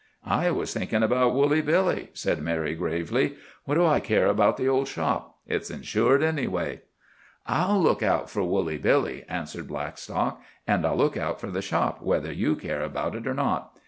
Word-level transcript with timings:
"I 0.25 0.49
was 0.49 0.73
thinking 0.73 1.03
about 1.03 1.35
Woolly 1.35 1.61
Billy," 1.61 2.09
said 2.15 2.41
Mary 2.41 2.73
gravely. 2.73 3.35
"What 3.65 3.75
do 3.75 3.85
I 3.85 3.99
care 3.99 4.25
about 4.25 4.57
the 4.57 4.67
old 4.67 4.87
shop? 4.87 5.37
It's 5.45 5.69
insured, 5.69 6.23
anyway." 6.23 6.81
"I'll 7.45 7.79
look 7.79 8.01
out 8.01 8.27
for 8.27 8.41
Woolly 8.43 8.79
Billy," 8.79 9.23
answered 9.29 9.67
Blackstock. 9.67 10.41
"And 10.65 10.87
I'll 10.87 10.97
look 10.97 11.17
out 11.17 11.39
for 11.39 11.51
the 11.51 11.61
shop, 11.61 12.01
whether 12.01 12.31
you 12.31 12.55
care 12.55 12.81
about 12.81 13.13
it 13.13 13.27
or 13.27 13.35
not. 13.35 13.77